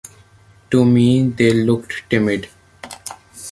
To 0.71 0.83
me, 0.83 1.27
they 1.27 1.53
looked 1.53 2.09
timid. 2.09 2.49